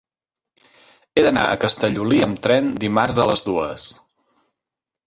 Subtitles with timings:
[1.19, 3.87] He d'anar a Castellolí amb tren dimarts a les dues.